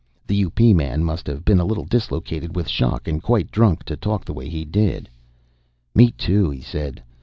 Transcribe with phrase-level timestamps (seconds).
[0.25, 0.73] The U.P.
[0.73, 4.33] man must have been a little dislocated with shock and quite drunk to talk the
[4.33, 5.07] way he did.
[5.93, 7.03] "Me too," he said.